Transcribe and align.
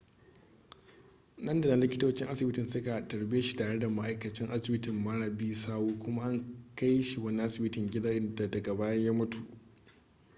nan 1.37 1.61
da 1.61 1.69
nan 1.69 1.79
likitocin 1.79 2.27
asibitin 2.27 2.65
suka 2.65 3.07
tarbe 3.07 3.41
shi 3.41 3.55
tare 3.55 3.79
da 3.79 3.89
ma'aikacin 3.89 4.49
asibiti 4.51 4.91
mara 4.91 5.29
bi 5.29 5.53
sawu 5.53 5.97
kuma 5.99 6.21
an 6.23 6.65
kai 6.75 7.01
shi 7.03 7.19
wani 7.19 7.41
asibitin 7.43 7.89
gida 7.89 8.11
inda 8.11 8.47
daga 8.49 8.75
baya 8.75 9.03
ya 9.05 9.13
mutu 9.13 9.37